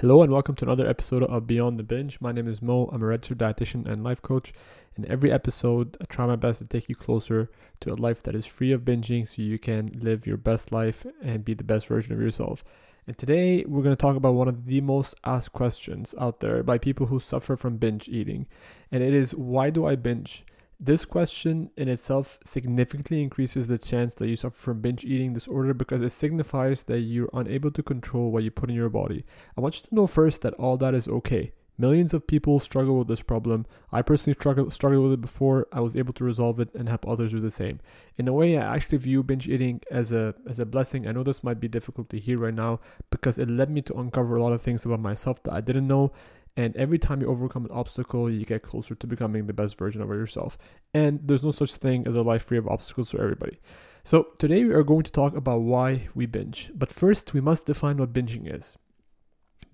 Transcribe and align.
Hello 0.00 0.22
and 0.22 0.32
welcome 0.32 0.54
to 0.54 0.64
another 0.64 0.88
episode 0.88 1.22
of 1.24 1.46
Beyond 1.46 1.78
the 1.78 1.82
Binge. 1.82 2.22
My 2.22 2.32
name 2.32 2.48
is 2.48 2.62
Mo. 2.62 2.88
I'm 2.90 3.02
a 3.02 3.06
registered 3.06 3.36
dietitian 3.36 3.86
and 3.86 4.02
life 4.02 4.22
coach. 4.22 4.54
In 4.96 5.04
every 5.04 5.30
episode, 5.30 5.98
I 6.00 6.06
try 6.06 6.24
my 6.24 6.36
best 6.36 6.60
to 6.60 6.64
take 6.64 6.88
you 6.88 6.94
closer 6.94 7.50
to 7.80 7.92
a 7.92 8.00
life 8.00 8.22
that 8.22 8.34
is 8.34 8.46
free 8.46 8.72
of 8.72 8.80
binging 8.80 9.28
so 9.28 9.42
you 9.42 9.58
can 9.58 9.90
live 9.94 10.26
your 10.26 10.38
best 10.38 10.72
life 10.72 11.04
and 11.22 11.44
be 11.44 11.52
the 11.52 11.64
best 11.64 11.86
version 11.86 12.14
of 12.14 12.18
yourself. 12.18 12.64
And 13.06 13.18
today, 13.18 13.62
we're 13.68 13.82
going 13.82 13.94
to 13.94 14.00
talk 14.00 14.16
about 14.16 14.32
one 14.32 14.48
of 14.48 14.64
the 14.64 14.80
most 14.80 15.16
asked 15.22 15.52
questions 15.52 16.14
out 16.18 16.40
there 16.40 16.62
by 16.62 16.78
people 16.78 17.08
who 17.08 17.20
suffer 17.20 17.54
from 17.54 17.76
binge 17.76 18.08
eating. 18.08 18.46
And 18.90 19.02
it 19.02 19.12
is 19.12 19.34
why 19.34 19.68
do 19.68 19.84
I 19.84 19.96
binge? 19.96 20.46
This 20.82 21.04
question 21.04 21.70
in 21.76 21.88
itself 21.88 22.38
significantly 22.42 23.22
increases 23.22 23.66
the 23.66 23.76
chance 23.76 24.14
that 24.14 24.28
you 24.28 24.36
suffer 24.36 24.56
from 24.56 24.80
binge 24.80 25.04
eating 25.04 25.34
disorder 25.34 25.74
because 25.74 26.00
it 26.00 26.08
signifies 26.08 26.84
that 26.84 27.00
you're 27.00 27.28
unable 27.34 27.70
to 27.72 27.82
control 27.82 28.30
what 28.30 28.44
you 28.44 28.50
put 28.50 28.70
in 28.70 28.76
your 28.76 28.88
body. 28.88 29.26
I 29.58 29.60
want 29.60 29.76
you 29.76 29.82
to 29.88 29.94
know 29.94 30.06
first 30.06 30.40
that 30.40 30.54
all 30.54 30.78
that 30.78 30.94
is 30.94 31.06
okay. 31.06 31.52
Millions 31.76 32.14
of 32.14 32.26
people 32.26 32.60
struggle 32.60 32.98
with 32.98 33.08
this 33.08 33.22
problem. 33.22 33.66
I 33.92 34.00
personally 34.00 34.38
struggled 34.38 34.72
struggled 34.72 35.04
with 35.04 35.12
it 35.14 35.20
before. 35.20 35.66
I 35.70 35.80
was 35.80 35.96
able 35.96 36.14
to 36.14 36.24
resolve 36.24 36.60
it 36.60 36.74
and 36.74 36.88
help 36.88 37.06
others 37.06 37.32
do 37.32 37.40
the 37.40 37.50
same. 37.50 37.80
In 38.16 38.28
a 38.28 38.32
way, 38.32 38.56
I 38.56 38.74
actually 38.74 38.98
view 38.98 39.22
binge 39.22 39.48
eating 39.48 39.82
as 39.90 40.12
a 40.12 40.34
as 40.48 40.58
a 40.58 40.66
blessing. 40.66 41.06
I 41.06 41.12
know 41.12 41.22
this 41.22 41.44
might 41.44 41.60
be 41.60 41.68
difficult 41.68 42.08
to 42.10 42.18
hear 42.18 42.38
right 42.38 42.54
now 42.54 42.80
because 43.10 43.38
it 43.38 43.48
led 43.48 43.70
me 43.70 43.82
to 43.82 43.94
uncover 43.94 44.36
a 44.36 44.42
lot 44.42 44.52
of 44.52 44.62
things 44.62 44.84
about 44.84 45.00
myself 45.00 45.42
that 45.42 45.54
I 45.54 45.60
didn't 45.60 45.88
know 45.88 46.12
and 46.56 46.76
every 46.76 46.98
time 46.98 47.20
you 47.20 47.28
overcome 47.28 47.64
an 47.64 47.70
obstacle, 47.70 48.30
you 48.30 48.44
get 48.44 48.62
closer 48.62 48.94
to 48.94 49.06
becoming 49.06 49.46
the 49.46 49.52
best 49.52 49.78
version 49.78 50.02
of 50.02 50.08
yourself. 50.08 50.58
And 50.92 51.20
there's 51.22 51.42
no 51.42 51.52
such 51.52 51.74
thing 51.76 52.06
as 52.06 52.16
a 52.16 52.22
life 52.22 52.44
free 52.44 52.58
of 52.58 52.68
obstacles 52.68 53.10
for 53.10 53.22
everybody. 53.22 53.60
So 54.04 54.28
today 54.38 54.64
we 54.64 54.74
are 54.74 54.82
going 54.82 55.04
to 55.04 55.12
talk 55.12 55.36
about 55.36 55.60
why 55.60 56.08
we 56.14 56.26
binge. 56.26 56.70
But 56.74 56.92
first, 56.92 57.34
we 57.34 57.40
must 57.40 57.66
define 57.66 57.98
what 57.98 58.12
binging 58.12 58.52
is. 58.52 58.76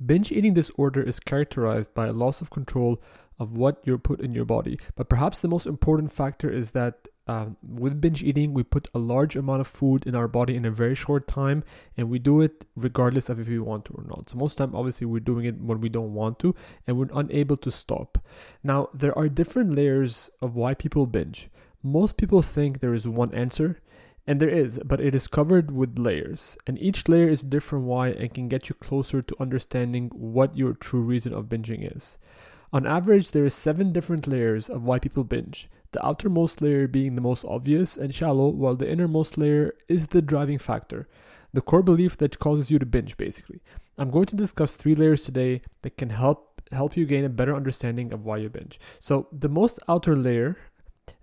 Binge 0.04 0.30
eating 0.30 0.54
disorder 0.54 1.02
is 1.02 1.20
characterized 1.20 1.94
by 1.94 2.06
a 2.06 2.12
loss 2.12 2.40
of 2.40 2.50
control 2.50 3.00
of 3.38 3.56
what 3.56 3.82
you're 3.84 3.98
put 3.98 4.20
in 4.20 4.34
your 4.34 4.44
body. 4.44 4.78
But 4.94 5.08
perhaps 5.08 5.40
the 5.40 5.48
most 5.48 5.66
important 5.66 6.12
factor 6.12 6.50
is 6.50 6.72
that 6.72 7.08
um, 7.26 7.56
with 7.66 8.00
binge 8.00 8.22
eating, 8.22 8.54
we 8.54 8.62
put 8.62 8.88
a 8.94 8.98
large 8.98 9.34
amount 9.34 9.60
of 9.60 9.66
food 9.66 10.06
in 10.06 10.14
our 10.14 10.28
body 10.28 10.54
in 10.54 10.64
a 10.64 10.70
very 10.70 10.94
short 10.94 11.26
time, 11.26 11.64
and 11.96 12.08
we 12.08 12.18
do 12.18 12.40
it 12.40 12.64
regardless 12.76 13.28
of 13.28 13.40
if 13.40 13.48
we 13.48 13.58
want 13.58 13.84
to 13.86 13.94
or 13.94 14.04
not. 14.04 14.30
So 14.30 14.38
most 14.38 14.58
time, 14.58 14.74
obviously, 14.74 15.06
we're 15.06 15.20
doing 15.20 15.44
it 15.44 15.60
when 15.60 15.80
we 15.80 15.88
don't 15.88 16.14
want 16.14 16.38
to, 16.40 16.54
and 16.86 16.96
we're 16.96 17.08
unable 17.12 17.56
to 17.56 17.70
stop. 17.70 18.18
Now, 18.62 18.90
there 18.94 19.16
are 19.18 19.28
different 19.28 19.74
layers 19.74 20.30
of 20.40 20.54
why 20.54 20.74
people 20.74 21.06
binge. 21.06 21.48
Most 21.82 22.16
people 22.16 22.42
think 22.42 22.78
there 22.78 22.94
is 22.94 23.08
one 23.08 23.34
answer, 23.34 23.80
and 24.26 24.40
there 24.40 24.48
is, 24.48 24.80
but 24.84 25.00
it 25.00 25.14
is 25.14 25.26
covered 25.26 25.70
with 25.70 25.98
layers, 25.98 26.56
and 26.66 26.78
each 26.80 27.08
layer 27.08 27.28
is 27.28 27.42
different 27.42 27.84
why 27.84 28.08
and 28.08 28.34
can 28.34 28.48
get 28.48 28.68
you 28.68 28.74
closer 28.76 29.22
to 29.22 29.40
understanding 29.40 30.10
what 30.12 30.56
your 30.56 30.74
true 30.74 31.02
reason 31.02 31.32
of 31.32 31.46
binging 31.46 31.96
is. 31.96 32.18
On 32.72 32.86
average, 32.86 33.30
there 33.30 33.44
are 33.44 33.50
seven 33.50 33.92
different 33.92 34.26
layers 34.26 34.68
of 34.68 34.82
why 34.82 34.98
people 34.98 35.24
binge, 35.24 35.68
the 35.92 36.04
outermost 36.04 36.60
layer 36.60 36.88
being 36.88 37.14
the 37.14 37.20
most 37.20 37.44
obvious 37.44 37.96
and 37.96 38.14
shallow, 38.14 38.48
while 38.48 38.74
the 38.74 38.90
innermost 38.90 39.38
layer 39.38 39.74
is 39.88 40.08
the 40.08 40.22
driving 40.22 40.58
factor, 40.58 41.08
the 41.52 41.60
core 41.60 41.82
belief 41.82 42.16
that 42.18 42.38
causes 42.38 42.70
you 42.70 42.78
to 42.78 42.86
binge, 42.86 43.16
basically. 43.16 43.62
I'm 43.96 44.10
going 44.10 44.26
to 44.26 44.36
discuss 44.36 44.74
three 44.74 44.94
layers 44.94 45.24
today 45.24 45.62
that 45.82 45.96
can 45.96 46.10
help 46.10 46.60
help 46.72 46.96
you 46.96 47.06
gain 47.06 47.24
a 47.24 47.28
better 47.28 47.54
understanding 47.54 48.12
of 48.12 48.24
why 48.24 48.38
you 48.38 48.48
binge. 48.48 48.80
So, 48.98 49.28
the 49.30 49.48
most 49.48 49.78
outer 49.88 50.16
layer 50.16 50.56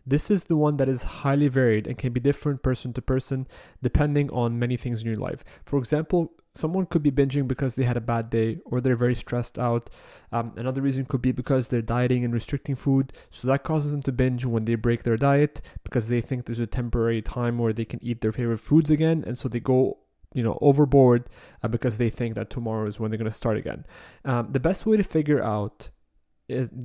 this 0.05 0.29
is 0.29 0.45
the 0.45 0.55
one 0.55 0.77
that 0.77 0.89
is 0.89 1.03
highly 1.03 1.47
varied 1.47 1.87
and 1.87 1.97
can 1.97 2.11
be 2.11 2.19
different 2.19 2.61
person 2.61 2.93
to 2.93 3.01
person 3.01 3.47
depending 3.81 4.29
on 4.31 4.59
many 4.59 4.75
things 4.75 5.01
in 5.01 5.07
your 5.07 5.17
life. 5.17 5.43
For 5.65 5.79
example, 5.79 6.33
someone 6.53 6.85
could 6.85 7.03
be 7.03 7.11
binging 7.11 7.47
because 7.47 7.75
they 7.75 7.85
had 7.85 7.97
a 7.97 8.01
bad 8.01 8.29
day 8.29 8.59
or 8.65 8.81
they're 8.81 8.95
very 8.95 9.15
stressed 9.15 9.57
out. 9.57 9.89
Um, 10.31 10.53
another 10.57 10.81
reason 10.81 11.05
could 11.05 11.21
be 11.21 11.31
because 11.31 11.67
they're 11.67 11.81
dieting 11.81 12.25
and 12.25 12.33
restricting 12.33 12.75
food. 12.75 13.13
So 13.31 13.47
that 13.47 13.63
causes 13.63 13.91
them 13.91 14.01
to 14.03 14.11
binge 14.11 14.45
when 14.45 14.65
they 14.65 14.75
break 14.75 15.03
their 15.03 15.17
diet 15.17 15.61
because 15.83 16.09
they 16.09 16.21
think 16.21 16.45
there's 16.45 16.59
a 16.59 16.67
temporary 16.67 17.21
time 17.21 17.57
where 17.57 17.73
they 17.73 17.85
can 17.85 18.03
eat 18.03 18.21
their 18.21 18.31
favorite 18.31 18.59
foods 18.59 18.89
again. 18.89 19.23
And 19.25 19.37
so 19.37 19.47
they 19.47 19.59
go 19.59 19.99
you 20.33 20.43
know 20.43 20.57
overboard 20.61 21.29
uh, 21.61 21.67
because 21.67 21.97
they 21.97 22.09
think 22.09 22.35
that 22.35 22.49
tomorrow 22.49 22.87
is 22.87 22.99
when 22.99 23.11
they're 23.11 23.19
going 23.19 23.29
to 23.29 23.35
start 23.35 23.55
again 23.55 23.85
um, 24.25 24.51
the 24.51 24.59
best 24.59 24.83
way 24.83 24.97
to 24.97 25.03
figure 25.03 25.43
out 25.43 25.91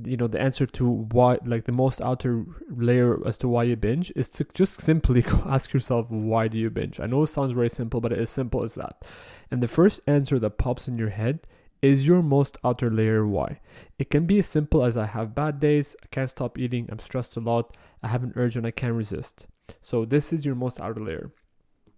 you 0.05 0.17
know 0.17 0.27
the 0.27 0.39
answer 0.39 0.65
to 0.65 0.87
why 0.87 1.37
like 1.45 1.65
the 1.65 1.71
most 1.71 2.01
outer 2.01 2.45
layer 2.69 3.25
as 3.27 3.37
to 3.37 3.47
why 3.47 3.63
you 3.63 3.75
binge 3.75 4.11
is 4.15 4.29
to 4.29 4.45
just 4.53 4.81
simply 4.81 5.23
ask 5.45 5.73
yourself 5.73 6.09
why 6.09 6.47
do 6.47 6.57
you 6.57 6.69
binge? 6.69 6.99
I 6.99 7.05
know 7.05 7.23
it 7.23 7.27
sounds 7.27 7.53
very 7.53 7.69
simple 7.69 8.01
but 8.01 8.11
it 8.11 8.19
is 8.19 8.29
simple 8.29 8.63
as 8.63 8.75
that. 8.75 9.03
And 9.51 9.63
the 9.63 9.67
first 9.67 10.01
answer 10.07 10.39
that 10.39 10.57
pops 10.57 10.87
in 10.87 10.97
your 10.97 11.09
head 11.09 11.47
is 11.81 12.07
your 12.07 12.21
most 12.21 12.57
outer 12.63 12.91
layer 12.91 13.25
why. 13.25 13.59
It 13.97 14.09
can 14.09 14.25
be 14.25 14.39
as 14.39 14.47
simple 14.47 14.83
as 14.83 14.97
i 14.97 15.05
have 15.05 15.35
bad 15.35 15.59
days 15.59 15.95
i 16.03 16.07
can't 16.11 16.29
stop 16.29 16.57
eating 16.57 16.89
i'm 16.91 16.99
stressed 16.99 17.37
a 17.37 17.39
lot 17.39 17.77
i 18.03 18.07
have 18.07 18.23
an 18.23 18.33
urge 18.35 18.57
and 18.57 18.67
i 18.67 18.71
can't 18.71 18.93
resist. 18.93 19.47
So 19.81 20.05
this 20.05 20.33
is 20.33 20.45
your 20.45 20.55
most 20.55 20.81
outer 20.81 21.01
layer. 21.01 21.31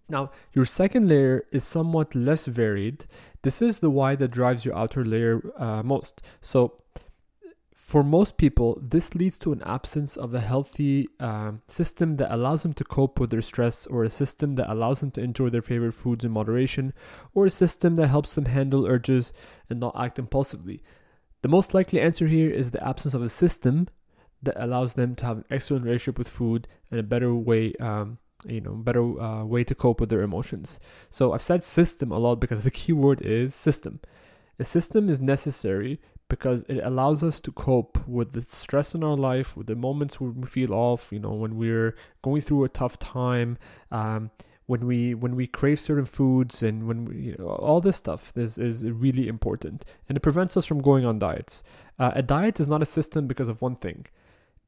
Now, 0.08 0.30
your 0.52 0.66
second 0.66 1.08
layer 1.08 1.46
is 1.52 1.64
somewhat 1.64 2.14
less 2.14 2.44
varied. 2.46 3.06
This 3.42 3.62
is 3.62 3.78
the 3.78 3.90
why 3.90 4.14
that 4.16 4.30
drives 4.30 4.64
your 4.64 4.76
outer 4.76 5.04
layer 5.04 5.40
uh, 5.56 5.82
most. 5.82 6.22
So, 6.40 6.76
for 7.92 8.02
most 8.02 8.38
people, 8.38 8.78
this 8.80 9.14
leads 9.14 9.36
to 9.36 9.52
an 9.52 9.62
absence 9.66 10.16
of 10.16 10.32
a 10.32 10.40
healthy 10.40 11.10
uh, 11.20 11.52
system 11.66 12.16
that 12.16 12.34
allows 12.34 12.62
them 12.62 12.72
to 12.72 12.84
cope 12.84 13.20
with 13.20 13.28
their 13.28 13.42
stress, 13.42 13.86
or 13.86 14.02
a 14.02 14.08
system 14.08 14.54
that 14.54 14.72
allows 14.72 15.00
them 15.00 15.10
to 15.10 15.20
enjoy 15.20 15.50
their 15.50 15.60
favorite 15.60 15.92
foods 15.92 16.24
in 16.24 16.32
moderation, 16.32 16.94
or 17.34 17.44
a 17.44 17.50
system 17.50 17.96
that 17.96 18.06
helps 18.06 18.32
them 18.32 18.46
handle 18.46 18.86
urges 18.86 19.30
and 19.68 19.78
not 19.78 19.94
act 19.94 20.18
impulsively. 20.18 20.82
The 21.42 21.50
most 21.50 21.74
likely 21.74 22.00
answer 22.00 22.28
here 22.28 22.50
is 22.50 22.70
the 22.70 22.82
absence 22.82 23.12
of 23.12 23.20
a 23.20 23.28
system 23.28 23.88
that 24.42 24.56
allows 24.56 24.94
them 24.94 25.14
to 25.16 25.26
have 25.26 25.36
an 25.36 25.44
excellent 25.50 25.84
relationship 25.84 26.16
with 26.16 26.28
food 26.28 26.68
and 26.90 26.98
a 26.98 27.02
better 27.02 27.34
way, 27.34 27.74
um, 27.78 28.16
you 28.46 28.62
know, 28.62 28.72
better 28.72 29.20
uh, 29.20 29.44
way 29.44 29.64
to 29.64 29.74
cope 29.74 30.00
with 30.00 30.08
their 30.08 30.22
emotions. 30.22 30.80
So 31.10 31.34
I've 31.34 31.42
said 31.42 31.62
system 31.62 32.10
a 32.10 32.16
lot 32.16 32.36
because 32.36 32.64
the 32.64 32.70
key 32.70 32.94
word 32.94 33.20
is 33.20 33.54
system. 33.54 34.00
A 34.58 34.64
system 34.64 35.10
is 35.10 35.20
necessary 35.20 36.00
because 36.32 36.62
it 36.66 36.80
allows 36.82 37.22
us 37.22 37.40
to 37.40 37.52
cope 37.52 38.08
with 38.08 38.32
the 38.32 38.40
stress 38.48 38.94
in 38.94 39.04
our 39.04 39.18
life, 39.18 39.54
with 39.54 39.66
the 39.66 39.76
moments 39.76 40.18
when 40.18 40.40
we 40.40 40.46
feel 40.48 40.72
off, 40.72 41.12
you 41.12 41.18
know, 41.18 41.34
when 41.34 41.58
we're 41.58 41.94
going 42.22 42.40
through 42.40 42.64
a 42.64 42.70
tough 42.70 42.98
time, 42.98 43.58
um, 43.90 44.30
when 44.64 44.86
we 44.86 45.12
when 45.12 45.36
we 45.36 45.46
crave 45.46 45.78
certain 45.78 46.06
foods, 46.06 46.62
and 46.62 46.88
when 46.88 47.04
we, 47.04 47.16
you 47.16 47.36
know, 47.38 47.48
all 47.48 47.82
this 47.82 47.98
stuff. 47.98 48.32
This 48.32 48.56
is 48.56 48.82
really 48.82 49.28
important, 49.28 49.84
and 50.08 50.16
it 50.16 50.20
prevents 50.20 50.56
us 50.56 50.64
from 50.64 50.80
going 50.80 51.04
on 51.04 51.18
diets. 51.18 51.62
Uh, 51.98 52.12
a 52.14 52.22
diet 52.22 52.58
is 52.58 52.66
not 52.66 52.80
a 52.80 52.86
system 52.86 53.26
because 53.26 53.50
of 53.50 53.60
one 53.60 53.76
thing. 53.76 54.06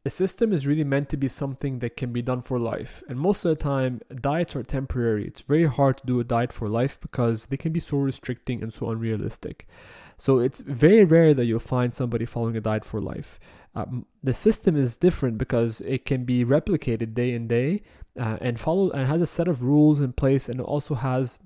A 0.07 0.11
system 0.11 0.53
is 0.53 0.67
really 0.67 0.85
meant 0.85 1.09
to 1.09 1.17
be 1.17 1.29
something 1.29 1.79
that 1.79 1.97
can 1.97 2.13
be 2.13 2.21
done 2.21 2.43
for 2.43 2.59
life. 2.59 3.03
And 3.09 3.19
most 3.19 3.43
of 3.45 3.57
the 3.57 3.63
time, 3.63 4.03
diets 4.15 4.55
are 4.55 4.63
temporary. 4.63 5.27
It's 5.27 5.41
very 5.41 5.65
hard 5.65 5.97
to 5.99 6.07
do 6.07 6.21
a 6.21 6.25
diet 6.25 6.53
for 6.53 6.69
life 6.69 7.01
because 7.01 7.47
they 7.47 7.57
can 7.57 7.73
be 7.73 7.81
so 7.81 7.97
restricting 7.97 8.63
and 8.63 8.73
so 8.73 8.91
unrealistic. 8.91 9.67
So 10.19 10.41
it's 10.41 10.61
very 10.61 11.05
rare 11.05 11.33
that 11.33 11.47
you'll 11.47 11.59
find 11.59 11.95
somebody 11.95 12.27
following 12.27 12.55
a 12.55 12.61
diet 12.61 12.85
for 12.85 13.01
life. 13.01 13.41
Um, 13.75 14.05
the 14.23 14.35
system 14.35 14.77
is 14.77 14.99
different 14.99 15.39
because 15.39 15.81
it 15.81 16.05
can 16.05 16.25
be 16.25 16.45
replicated 16.45 17.15
day 17.15 17.33
in 17.33 17.49
day 17.49 17.83
uh, 18.21 18.37
and 18.43 18.61
follow 18.61 18.91
and 18.91 19.09
has 19.09 19.23
a 19.23 19.27
set 19.27 19.49
of 19.49 19.63
rules 19.63 20.01
in 20.01 20.13
place 20.13 20.51
and 20.51 20.61
also 20.61 20.97
has 20.97 21.39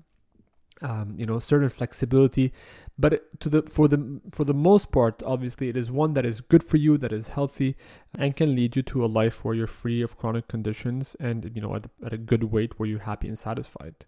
um, 0.81 1.13
you 1.17 1.25
know 1.25 1.39
certain 1.39 1.69
flexibility 1.69 2.53
but 2.97 3.39
to 3.39 3.49
the 3.49 3.61
for 3.63 3.87
the 3.87 4.21
for 4.31 4.43
the 4.43 4.53
most 4.53 4.91
part 4.91 5.21
obviously 5.25 5.69
it 5.69 5.75
is 5.75 5.91
one 5.91 6.13
that 6.13 6.25
is 6.25 6.41
good 6.41 6.63
for 6.63 6.77
you 6.77 6.97
that 6.97 7.11
is 7.11 7.29
healthy 7.29 7.75
and 8.17 8.35
can 8.35 8.55
lead 8.55 8.75
you 8.75 8.81
to 8.81 9.03
a 9.03 9.07
life 9.07 9.43
where 9.43 9.55
you're 9.55 9.67
free 9.67 10.01
of 10.01 10.17
chronic 10.17 10.47
conditions 10.47 11.15
and 11.19 11.51
you 11.53 11.61
know 11.61 11.75
at, 11.75 11.87
at 12.05 12.13
a 12.13 12.17
good 12.17 12.45
weight 12.45 12.79
where 12.79 12.87
you're 12.87 12.99
happy 12.99 13.27
and 13.27 13.39
satisfied 13.39 14.05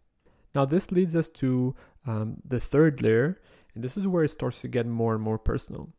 now 0.55 0.65
this 0.65 0.91
leads 0.91 1.15
us 1.15 1.29
to 1.29 1.75
um, 2.05 2.37
the 2.45 2.59
third 2.59 3.01
layer 3.01 3.39
and 3.73 3.83
this 3.83 3.97
is 3.97 4.07
where 4.07 4.23
it 4.23 4.29
starts 4.29 4.61
to 4.61 4.67
get 4.67 4.85
more 4.85 5.13
and 5.13 5.23
more 5.23 5.37
personal. 5.37 5.90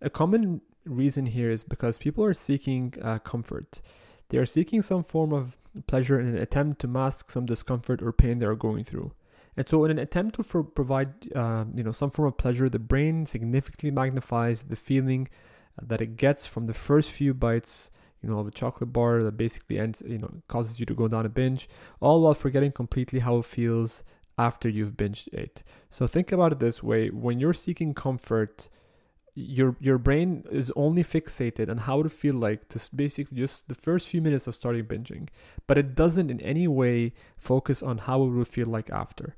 A 0.00 0.10
common 0.10 0.62
reason 0.84 1.26
here 1.26 1.50
is 1.50 1.64
because 1.64 1.98
people 1.98 2.24
are 2.24 2.34
seeking 2.34 2.94
uh, 3.02 3.18
comfort. 3.18 3.82
They 4.30 4.38
are 4.38 4.46
seeking 4.46 4.80
some 4.80 5.04
form 5.04 5.32
of 5.32 5.58
pleasure 5.86 6.18
in 6.18 6.28
an 6.28 6.38
attempt 6.38 6.80
to 6.80 6.88
mask 6.88 7.30
some 7.30 7.46
discomfort 7.46 8.02
or 8.02 8.12
pain 8.12 8.38
they 8.38 8.46
are 8.46 8.54
going 8.54 8.84
through. 8.84 9.12
And 9.56 9.68
so, 9.68 9.84
in 9.84 9.90
an 9.90 9.98
attempt 9.98 10.36
to 10.36 10.42
for 10.42 10.62
provide, 10.62 11.32
uh, 11.34 11.64
you 11.74 11.82
know, 11.82 11.92
some 11.92 12.10
form 12.10 12.28
of 12.28 12.38
pleasure, 12.38 12.68
the 12.68 12.78
brain 12.78 13.26
significantly 13.26 13.90
magnifies 13.90 14.62
the 14.62 14.76
feeling 14.76 15.28
that 15.80 16.00
it 16.00 16.16
gets 16.16 16.46
from 16.46 16.66
the 16.66 16.74
first 16.74 17.10
few 17.10 17.34
bites, 17.34 17.90
you 18.22 18.28
know, 18.28 18.38
of 18.38 18.46
a 18.46 18.50
chocolate 18.50 18.92
bar 18.92 19.22
that 19.22 19.36
basically 19.36 19.78
ends, 19.78 20.02
you 20.06 20.18
know, 20.18 20.30
causes 20.48 20.78
you 20.78 20.86
to 20.86 20.94
go 20.94 21.08
down 21.08 21.26
a 21.26 21.28
binge, 21.28 21.68
all 22.00 22.22
while 22.22 22.34
forgetting 22.34 22.72
completely 22.72 23.20
how 23.20 23.38
it 23.38 23.44
feels 23.44 24.02
after 24.38 24.68
you've 24.68 24.92
binged 24.92 25.28
it. 25.28 25.62
So 25.90 26.06
think 26.06 26.32
about 26.32 26.52
it 26.52 26.60
this 26.60 26.82
way 26.82 27.08
when 27.08 27.40
you're 27.40 27.52
seeking 27.52 27.94
comfort, 27.94 28.68
your 29.34 29.76
your 29.80 29.98
brain 29.98 30.44
is 30.50 30.72
only 30.76 31.04
fixated 31.04 31.70
on 31.70 31.78
how 31.78 32.00
it 32.00 32.12
feel 32.12 32.34
like 32.34 32.68
to 32.70 32.80
basically 32.94 33.38
just 33.38 33.68
the 33.68 33.74
first 33.74 34.08
few 34.08 34.22
minutes 34.22 34.46
of 34.46 34.54
starting 34.54 34.84
binging, 34.84 35.28
but 35.66 35.78
it 35.78 35.94
doesn't 35.94 36.30
in 36.30 36.40
any 36.40 36.68
way 36.68 37.12
focus 37.36 37.82
on 37.82 37.98
how 37.98 38.22
it 38.22 38.30
will 38.30 38.44
feel 38.44 38.66
like 38.66 38.90
after. 38.90 39.36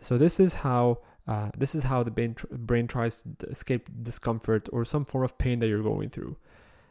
So 0.00 0.18
this 0.18 0.40
is 0.40 0.54
how 0.54 0.98
Uh, 1.28 1.50
this 1.58 1.74
is 1.74 1.84
how 1.84 2.02
the 2.02 2.10
brain, 2.10 2.32
tr- 2.34 2.46
brain 2.50 2.86
tries 2.86 3.22
to 3.38 3.46
escape 3.50 3.90
discomfort 4.02 4.66
or 4.72 4.82
some 4.82 5.04
form 5.04 5.24
of 5.24 5.36
pain 5.36 5.60
that 5.60 5.68
you're 5.68 5.90
going 5.92 6.08
through. 6.08 6.36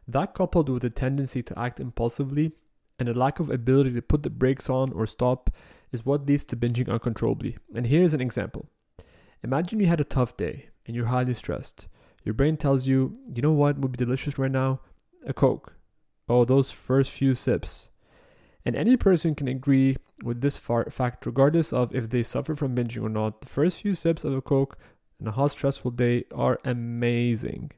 That 0.08 0.36
coupled 0.36 0.70
with 0.70 0.86
a 0.86 0.92
tendency 0.92 1.42
to 1.42 1.58
act 1.58 1.80
impulsively 1.80 2.52
and 3.00 3.10
a 3.10 3.18
lack 3.18 3.40
of 3.40 3.50
ability 3.50 3.94
to 3.94 4.02
put 4.02 4.22
the 4.22 4.30
brakes 4.30 4.70
on 4.70 4.94
or 4.94 5.08
stop 5.08 5.50
is 5.92 6.06
what 6.06 6.28
leads 6.28 6.46
to 6.46 6.56
binging 6.56 6.88
uncontrollably. 6.88 7.58
And 7.76 7.88
here's 7.88 8.14
an 8.14 8.22
example. 8.22 8.70
Imagine 9.42 9.80
you 9.80 9.90
had 9.90 10.02
a 10.02 10.14
tough 10.16 10.38
day 10.38 10.70
and 10.86 10.96
you're 10.96 11.10
highly 11.10 11.34
stressed. 11.34 11.88
Your 12.28 12.34
brain 12.34 12.58
tells 12.58 12.86
you, 12.86 13.18
you 13.34 13.42
know 13.42 13.54
what 13.54 13.80
would 13.80 13.94
be 13.94 13.96
delicious 13.96 14.38
right 14.38 14.52
now? 14.52 14.82
A 15.26 15.34
Coke. 15.34 15.78
Oh, 16.28 16.44
those 16.44 16.74
first 16.74 17.10
few 17.10 17.34
sips. 17.34 17.88
And 18.66 18.76
any 18.76 18.98
person 18.98 19.34
can 19.34 19.48
agree 19.48 19.96
with 20.22 20.42
this 20.42 20.58
fact, 20.58 21.26
regardless 21.26 21.72
of 21.72 21.96
if 21.96 22.10
they 22.10 22.24
suffer 22.24 22.54
from 22.54 22.76
binging 22.76 23.04
or 23.04 23.08
not. 23.08 23.40
The 23.40 23.48
first 23.48 23.82
few 23.82 23.96
sips 23.96 24.26
of 24.26 24.34
a 24.34 24.42
Coke 24.42 24.78
in 25.22 25.28
a 25.30 25.32
hot, 25.32 25.52
stressful 25.52 25.92
day 25.92 26.26
are 26.36 26.60
amazing. 26.66 27.72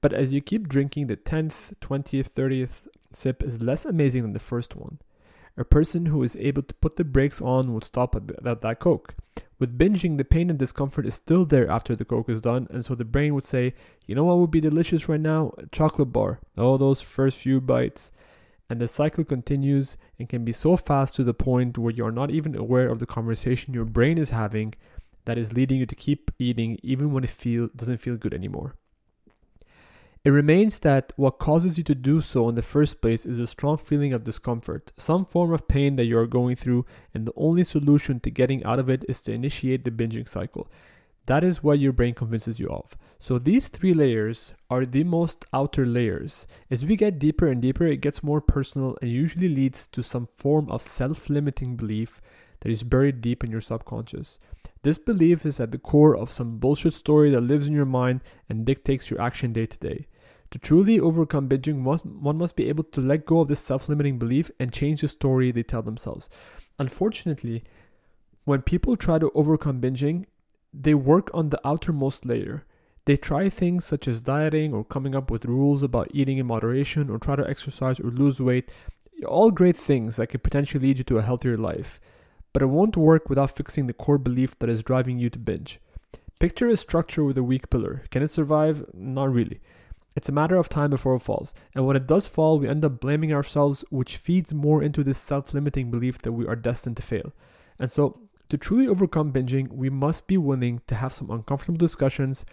But 0.00 0.14
as 0.14 0.32
you 0.32 0.40
keep 0.40 0.66
drinking, 0.66 1.08
the 1.08 1.18
10th, 1.18 1.74
20th, 1.82 2.30
30th 2.30 2.84
sip 3.12 3.42
is 3.42 3.60
less 3.60 3.84
amazing 3.84 4.22
than 4.22 4.32
the 4.32 4.38
first 4.38 4.76
one. 4.76 4.98
A 5.56 5.64
person 5.64 6.06
who 6.06 6.22
is 6.22 6.36
able 6.36 6.62
to 6.62 6.74
put 6.74 6.96
the 6.96 7.04
brakes 7.04 7.40
on 7.40 7.74
would 7.74 7.84
stop 7.84 8.14
at, 8.14 8.28
the, 8.28 8.48
at 8.48 8.62
that 8.62 8.80
Coke. 8.80 9.14
With 9.58 9.76
binging, 9.76 10.16
the 10.16 10.24
pain 10.24 10.48
and 10.48 10.58
discomfort 10.58 11.06
is 11.06 11.14
still 11.14 11.44
there 11.44 11.70
after 11.70 11.94
the 11.94 12.04
Coke 12.04 12.30
is 12.30 12.40
done, 12.40 12.66
and 12.70 12.84
so 12.84 12.94
the 12.94 13.04
brain 13.04 13.34
would 13.34 13.44
say, 13.44 13.74
you 14.06 14.14
know 14.14 14.24
what 14.24 14.38
would 14.38 14.50
be 14.50 14.60
delicious 14.60 15.08
right 15.08 15.20
now? 15.20 15.52
A 15.58 15.66
chocolate 15.66 16.12
bar. 16.12 16.40
All 16.56 16.78
those 16.78 17.02
first 17.02 17.38
few 17.38 17.60
bites 17.60 18.10
and 18.70 18.80
the 18.80 18.88
cycle 18.88 19.24
continues 19.24 19.96
and 20.18 20.28
can 20.28 20.44
be 20.44 20.52
so 20.52 20.76
fast 20.76 21.16
to 21.16 21.24
the 21.24 21.34
point 21.34 21.76
where 21.76 21.92
you 21.92 22.06
are 22.06 22.12
not 22.12 22.30
even 22.30 22.54
aware 22.54 22.88
of 22.88 23.00
the 23.00 23.06
conversation 23.06 23.74
your 23.74 23.84
brain 23.84 24.16
is 24.16 24.30
having 24.30 24.74
that 25.24 25.36
is 25.36 25.52
leading 25.52 25.78
you 25.78 25.86
to 25.86 25.94
keep 25.94 26.30
eating 26.38 26.78
even 26.82 27.12
when 27.12 27.24
it 27.24 27.30
feel 27.30 27.68
doesn't 27.74 27.98
feel 27.98 28.16
good 28.16 28.32
anymore. 28.32 28.76
It 30.22 30.30
remains 30.30 30.80
that 30.80 31.14
what 31.16 31.38
causes 31.38 31.78
you 31.78 31.84
to 31.84 31.94
do 31.94 32.20
so 32.20 32.46
in 32.50 32.54
the 32.54 32.62
first 32.62 33.00
place 33.00 33.24
is 33.24 33.38
a 33.38 33.46
strong 33.46 33.78
feeling 33.78 34.12
of 34.12 34.22
discomfort, 34.22 34.92
some 34.98 35.24
form 35.24 35.50
of 35.50 35.66
pain 35.66 35.96
that 35.96 36.04
you 36.04 36.18
are 36.18 36.26
going 36.26 36.56
through, 36.56 36.84
and 37.14 37.24
the 37.24 37.32
only 37.36 37.64
solution 37.64 38.20
to 38.20 38.30
getting 38.30 38.62
out 38.64 38.78
of 38.78 38.90
it 38.90 39.02
is 39.08 39.22
to 39.22 39.32
initiate 39.32 39.84
the 39.84 39.90
binging 39.90 40.28
cycle. 40.28 40.68
That 41.24 41.42
is 41.42 41.62
what 41.62 41.78
your 41.78 41.92
brain 41.92 42.12
convinces 42.12 42.60
you 42.60 42.68
of. 42.68 42.98
So 43.18 43.38
these 43.38 43.68
three 43.68 43.94
layers 43.94 44.52
are 44.68 44.84
the 44.84 45.04
most 45.04 45.46
outer 45.54 45.86
layers. 45.86 46.46
As 46.70 46.84
we 46.84 46.96
get 46.96 47.18
deeper 47.18 47.48
and 47.48 47.62
deeper, 47.62 47.86
it 47.86 48.02
gets 48.02 48.22
more 48.22 48.42
personal 48.42 48.98
and 49.00 49.10
usually 49.10 49.48
leads 49.48 49.86
to 49.86 50.02
some 50.02 50.28
form 50.36 50.68
of 50.70 50.82
self 50.82 51.30
limiting 51.30 51.76
belief 51.76 52.20
that 52.60 52.70
is 52.70 52.82
buried 52.82 53.22
deep 53.22 53.42
in 53.42 53.50
your 53.50 53.62
subconscious. 53.62 54.38
This 54.82 54.96
belief 54.96 55.44
is 55.44 55.60
at 55.60 55.72
the 55.72 55.78
core 55.78 56.16
of 56.16 56.30
some 56.30 56.58
bullshit 56.58 56.94
story 56.94 57.30
that 57.30 57.42
lives 57.42 57.66
in 57.66 57.74
your 57.74 57.84
mind 57.84 58.22
and 58.48 58.64
dictates 58.64 59.10
your 59.10 59.20
action 59.20 59.52
day 59.52 59.66
to 59.66 59.78
day. 59.78 60.06
To 60.52 60.58
truly 60.58 60.98
overcome 60.98 61.48
binging, 61.48 61.84
one 61.84 62.38
must 62.38 62.56
be 62.56 62.68
able 62.68 62.84
to 62.84 63.00
let 63.00 63.26
go 63.26 63.40
of 63.40 63.48
this 63.48 63.60
self 63.60 63.88
limiting 63.88 64.18
belief 64.18 64.50
and 64.58 64.72
change 64.72 65.02
the 65.02 65.08
story 65.08 65.52
they 65.52 65.62
tell 65.62 65.82
themselves. 65.82 66.28
Unfortunately, 66.78 67.62
when 68.44 68.62
people 68.62 68.96
try 68.96 69.18
to 69.18 69.30
overcome 69.34 69.80
binging, 69.80 70.24
they 70.72 70.94
work 70.94 71.30
on 71.34 71.50
the 71.50 71.60
outermost 71.64 72.24
layer. 72.24 72.64
They 73.04 73.16
try 73.16 73.48
things 73.48 73.84
such 73.84 74.08
as 74.08 74.22
dieting 74.22 74.72
or 74.72 74.84
coming 74.84 75.14
up 75.14 75.30
with 75.30 75.44
rules 75.44 75.82
about 75.82 76.08
eating 76.12 76.38
in 76.38 76.46
moderation 76.46 77.10
or 77.10 77.18
try 77.18 77.36
to 77.36 77.48
exercise 77.48 78.00
or 78.00 78.10
lose 78.10 78.40
weight. 78.40 78.70
All 79.26 79.50
great 79.50 79.76
things 79.76 80.16
that 80.16 80.28
could 80.28 80.42
potentially 80.42 80.88
lead 80.88 80.98
you 80.98 81.04
to 81.04 81.18
a 81.18 81.22
healthier 81.22 81.56
life. 81.56 82.00
But 82.52 82.62
it 82.62 82.66
won't 82.66 82.96
work 82.96 83.28
without 83.28 83.56
fixing 83.56 83.86
the 83.86 83.92
core 83.92 84.18
belief 84.18 84.58
that 84.58 84.68
is 84.68 84.82
driving 84.82 85.18
you 85.18 85.30
to 85.30 85.38
binge. 85.38 85.80
Picture 86.38 86.68
a 86.68 86.76
structure 86.76 87.22
with 87.22 87.38
a 87.38 87.42
weak 87.42 87.70
pillar. 87.70 88.04
Can 88.10 88.22
it 88.22 88.30
survive? 88.30 88.84
Not 88.94 89.32
really. 89.32 89.60
It's 90.16 90.28
a 90.28 90.32
matter 90.32 90.56
of 90.56 90.68
time 90.68 90.90
before 90.90 91.14
it 91.14 91.20
falls. 91.20 91.54
And 91.74 91.86
when 91.86 91.96
it 91.96 92.06
does 92.06 92.26
fall, 92.26 92.58
we 92.58 92.68
end 92.68 92.84
up 92.84 93.00
blaming 93.00 93.32
ourselves, 93.32 93.84
which 93.90 94.16
feeds 94.16 94.52
more 94.52 94.82
into 94.82 95.04
this 95.04 95.18
self 95.18 95.54
limiting 95.54 95.90
belief 95.90 96.18
that 96.22 96.32
we 96.32 96.46
are 96.46 96.56
destined 96.56 96.96
to 96.96 97.02
fail. 97.02 97.32
And 97.78 97.90
so 97.90 98.20
to 98.48 98.58
truly 98.58 98.88
overcome 98.88 99.32
binging, 99.32 99.68
we 99.68 99.90
must 99.90 100.26
be 100.26 100.36
willing 100.36 100.82
to 100.88 100.96
have 100.96 101.12
some 101.12 101.30
uncomfortable 101.30 101.78
discussions, 101.78 102.44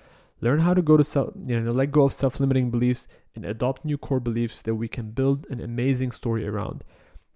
learn 0.42 0.60
how 0.60 0.76
to 0.76 0.82
go 0.84 0.96
to 0.96 1.04
self, 1.04 1.34
you 1.44 1.60
know, 1.60 1.72
let 1.72 1.92
go 1.92 2.04
of 2.04 2.14
self-limiting 2.14 2.70
beliefs 2.70 3.08
and 3.36 3.44
adopt 3.44 3.84
new 3.84 3.98
core 3.98 4.20
beliefs 4.20 4.62
that 4.62 4.76
we 4.76 4.88
can 4.88 5.10
build 5.10 5.48
an 5.50 5.60
amazing 5.60 6.12
story 6.12 6.48
around. 6.48 6.84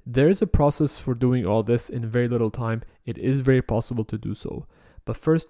There 0.05 0.29
is 0.29 0.41
a 0.41 0.47
process 0.47 0.97
for 0.97 1.13
doing 1.13 1.45
all 1.45 1.63
this 1.63 1.89
in 1.89 2.05
very 2.09 2.27
little 2.27 2.51
time. 2.51 2.83
It 3.05 3.17
is 3.17 3.39
very 3.39 3.61
possible 3.61 4.03
to 4.05 4.17
do 4.17 4.33
so. 4.33 4.65
But 5.05 5.17
first, 5.17 5.47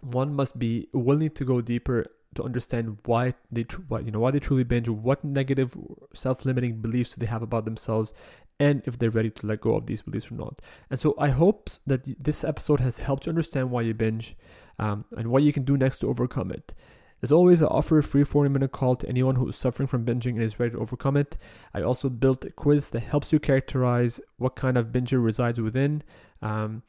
one 0.00 0.34
must 0.34 0.58
be 0.58 0.88
willing 0.92 1.30
to 1.30 1.44
go 1.44 1.60
deeper 1.60 2.06
to 2.34 2.42
understand 2.42 2.98
why 3.04 3.34
they 3.50 3.64
tr- 3.64 3.82
why, 3.88 4.00
you 4.00 4.10
know 4.10 4.20
why 4.20 4.30
they 4.30 4.40
truly 4.40 4.64
binge, 4.64 4.88
what 4.88 5.22
negative 5.22 5.76
self-limiting 6.14 6.80
beliefs 6.80 7.10
do 7.10 7.20
they 7.20 7.26
have 7.26 7.42
about 7.42 7.64
themselves, 7.64 8.12
and 8.58 8.82
if 8.86 8.98
they're 8.98 9.10
ready 9.10 9.30
to 9.30 9.46
let 9.46 9.60
go 9.60 9.74
of 9.74 9.86
these 9.86 10.02
beliefs 10.02 10.30
or 10.30 10.36
not. 10.36 10.60
And 10.88 10.98
so 10.98 11.14
I 11.18 11.28
hope 11.28 11.70
that 11.86 12.08
this 12.22 12.42
episode 12.42 12.80
has 12.80 12.98
helped 12.98 13.26
you 13.26 13.30
understand 13.30 13.70
why 13.70 13.82
you 13.82 13.94
binge 13.94 14.36
um, 14.78 15.04
and 15.16 15.28
what 15.28 15.42
you 15.42 15.52
can 15.52 15.64
do 15.64 15.76
next 15.76 15.98
to 15.98 16.08
overcome 16.08 16.50
it. 16.50 16.72
As 17.22 17.30
always, 17.30 17.62
I 17.62 17.66
offer 17.66 17.98
a 17.98 18.02
free 18.02 18.24
40 18.24 18.50
minute 18.50 18.72
call 18.72 18.96
to 18.96 19.08
anyone 19.08 19.36
who 19.36 19.48
is 19.48 19.56
suffering 19.56 19.86
from 19.86 20.04
binging 20.04 20.32
and 20.32 20.42
is 20.42 20.58
ready 20.58 20.72
to 20.72 20.80
overcome 20.80 21.16
it. 21.16 21.38
I 21.72 21.82
also 21.82 22.08
built 22.08 22.44
a 22.44 22.50
quiz 22.50 22.90
that 22.90 23.00
helps 23.00 23.32
you 23.32 23.38
characterize 23.38 24.20
what 24.38 24.56
kind 24.56 24.76
of 24.76 24.88
binger 24.88 25.22
resides 25.22 25.60
within, 25.60 26.02
um, 26.42 26.82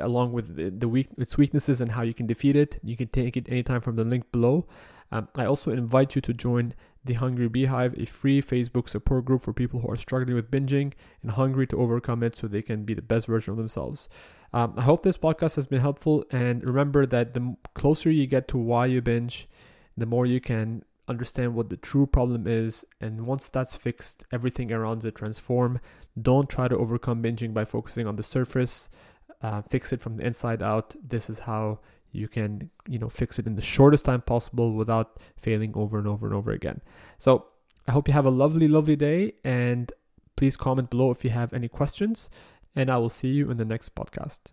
along 0.00 0.32
with 0.32 0.56
the, 0.56 0.70
the 0.70 0.88
weak, 0.88 1.08
its 1.16 1.38
weaknesses 1.38 1.80
and 1.80 1.92
how 1.92 2.02
you 2.02 2.12
can 2.12 2.26
defeat 2.26 2.56
it. 2.56 2.80
You 2.82 2.96
can 2.96 3.08
take 3.08 3.36
it 3.36 3.48
anytime 3.48 3.80
from 3.80 3.94
the 3.94 4.04
link 4.04 4.32
below. 4.32 4.66
Um, 5.12 5.28
I 5.36 5.44
also 5.44 5.70
invite 5.70 6.16
you 6.16 6.20
to 6.22 6.32
join 6.32 6.74
the 7.04 7.14
Hungry 7.14 7.48
Beehive, 7.48 7.94
a 7.98 8.04
free 8.04 8.42
Facebook 8.42 8.88
support 8.88 9.24
group 9.24 9.42
for 9.42 9.52
people 9.52 9.80
who 9.80 9.90
are 9.90 9.96
struggling 9.96 10.34
with 10.34 10.50
binging 10.50 10.92
and 11.22 11.32
hungry 11.32 11.66
to 11.68 11.78
overcome 11.78 12.22
it 12.22 12.36
so 12.36 12.46
they 12.46 12.62
can 12.62 12.84
be 12.84 12.94
the 12.94 13.02
best 13.02 13.26
version 13.26 13.52
of 13.52 13.56
themselves. 13.56 14.08
Um, 14.52 14.74
I 14.76 14.82
hope 14.82 15.02
this 15.04 15.16
podcast 15.16 15.56
has 15.56 15.66
been 15.66 15.80
helpful. 15.80 16.24
And 16.30 16.64
remember 16.64 17.06
that 17.06 17.34
the 17.34 17.56
closer 17.74 18.10
you 18.10 18.26
get 18.26 18.48
to 18.48 18.58
why 18.58 18.86
you 18.86 19.00
binge, 19.00 19.48
the 20.00 20.06
more 20.06 20.26
you 20.26 20.40
can 20.40 20.84
understand 21.08 21.54
what 21.54 21.70
the 21.70 21.76
true 21.76 22.06
problem 22.06 22.46
is. 22.46 22.84
And 23.00 23.26
once 23.26 23.48
that's 23.48 23.76
fixed, 23.76 24.24
everything 24.30 24.70
around 24.70 25.04
it 25.04 25.14
transform. 25.14 25.80
Don't 26.20 26.48
try 26.48 26.68
to 26.68 26.76
overcome 26.76 27.22
binging 27.22 27.54
by 27.54 27.64
focusing 27.64 28.06
on 28.06 28.16
the 28.16 28.22
surface. 28.22 28.88
Uh, 29.40 29.62
fix 29.62 29.92
it 29.92 30.00
from 30.00 30.16
the 30.16 30.26
inside 30.26 30.62
out. 30.62 30.94
This 31.02 31.30
is 31.30 31.40
how 31.40 31.80
you 32.12 32.28
can 32.28 32.70
you 32.86 32.98
know 32.98 33.08
fix 33.08 33.38
it 33.38 33.46
in 33.46 33.54
the 33.54 33.62
shortest 33.62 34.04
time 34.04 34.22
possible 34.22 34.72
without 34.72 35.18
failing 35.36 35.72
over 35.74 35.98
and 35.98 36.06
over 36.06 36.26
and 36.26 36.34
over 36.34 36.50
again 36.50 36.80
so 37.18 37.46
i 37.86 37.92
hope 37.92 38.08
you 38.08 38.14
have 38.14 38.26
a 38.26 38.30
lovely 38.30 38.68
lovely 38.68 38.96
day 38.96 39.32
and 39.44 39.92
please 40.36 40.56
comment 40.56 40.88
below 40.90 41.10
if 41.10 41.24
you 41.24 41.30
have 41.30 41.52
any 41.52 41.68
questions 41.68 42.30
and 42.74 42.90
i 42.90 42.96
will 42.96 43.10
see 43.10 43.28
you 43.28 43.50
in 43.50 43.56
the 43.56 43.64
next 43.64 43.94
podcast 43.94 44.52